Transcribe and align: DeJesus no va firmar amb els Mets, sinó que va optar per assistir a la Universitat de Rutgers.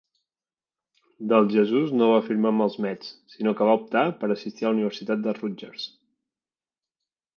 DeJesus 1.33 1.91
no 1.99 2.07
va 2.11 2.23
firmar 2.29 2.49
amb 2.53 2.65
els 2.65 2.77
Mets, 2.85 3.11
sinó 3.35 3.55
que 3.59 3.69
va 3.69 3.75
optar 3.83 4.03
per 4.23 4.31
assistir 4.37 4.67
a 4.67 4.71
la 4.73 4.77
Universitat 4.79 5.25
de 5.29 5.37
Rutgers. 5.41 5.87